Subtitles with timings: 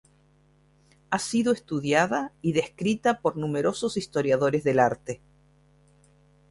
[1.11, 5.21] Ha sido estudiada y descrita por numerosos historiadores del arte.